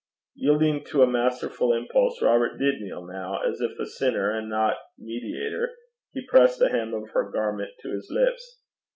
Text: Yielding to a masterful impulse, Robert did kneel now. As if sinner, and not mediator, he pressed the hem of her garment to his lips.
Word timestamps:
Yielding 0.33 0.83
to 0.83 1.03
a 1.03 1.07
masterful 1.07 1.71
impulse, 1.73 2.23
Robert 2.23 2.57
did 2.57 2.81
kneel 2.81 3.05
now. 3.05 3.37
As 3.43 3.61
if 3.61 3.73
sinner, 3.87 4.31
and 4.31 4.49
not 4.49 4.77
mediator, 4.97 5.75
he 6.11 6.25
pressed 6.25 6.57
the 6.57 6.69
hem 6.69 6.95
of 6.95 7.11
her 7.11 7.29
garment 7.29 7.69
to 7.83 7.91
his 7.91 8.09
lips. 8.09 8.61